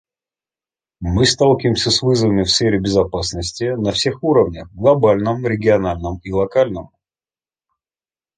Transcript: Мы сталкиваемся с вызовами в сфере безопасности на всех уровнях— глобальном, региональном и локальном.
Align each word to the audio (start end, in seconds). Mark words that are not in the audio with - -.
Мы 1.01 1.25
сталкиваемся 1.27 1.91
с 1.91 2.01
вызовами 2.01 2.41
в 2.41 2.49
сфере 2.49 2.79
безопасности 2.79 3.65
на 3.79 3.91
всех 3.91 4.23
уровнях— 4.23 4.67
глобальном, 4.73 5.45
региональном 5.45 6.17
и 6.23 6.31
локальном. 6.33 6.89